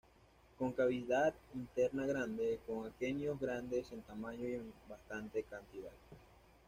Con 0.57 0.71
cavidad 0.71 1.35
interna 1.53 2.07
grande, 2.07 2.59
con 2.65 2.87
aquenios 2.87 3.39
grandes 3.39 3.91
en 3.91 4.01
tamaño 4.01 4.49
y 4.49 4.53
en 4.55 4.73
bastante 4.89 5.43
cantidad. 5.43 5.91